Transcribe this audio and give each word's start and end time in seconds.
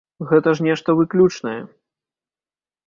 Гэта 0.29 0.53
ж 0.59 0.65
нешта 0.69 0.89
выключнае. 1.01 1.57